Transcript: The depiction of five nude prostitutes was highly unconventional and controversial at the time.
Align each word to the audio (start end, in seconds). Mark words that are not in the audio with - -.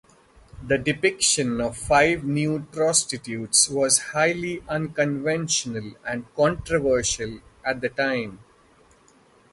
The 0.65 0.79
depiction 0.79 1.61
of 1.61 1.77
five 1.77 2.23
nude 2.23 2.71
prostitutes 2.71 3.69
was 3.69 3.99
highly 3.99 4.63
unconventional 4.67 5.91
and 6.03 6.25
controversial 6.35 7.39
at 7.63 7.81
the 7.81 7.89
time. 7.89 8.39